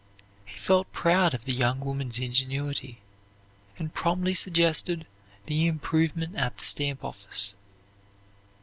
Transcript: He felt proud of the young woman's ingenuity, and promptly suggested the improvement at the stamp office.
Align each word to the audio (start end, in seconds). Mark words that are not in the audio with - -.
He 0.45 0.57
felt 0.57 0.91
proud 0.91 1.35
of 1.35 1.45
the 1.45 1.53
young 1.53 1.79
woman's 1.79 2.17
ingenuity, 2.17 2.97
and 3.77 3.93
promptly 3.93 4.33
suggested 4.33 5.05
the 5.45 5.67
improvement 5.67 6.35
at 6.35 6.57
the 6.57 6.65
stamp 6.65 7.05
office. 7.05 7.53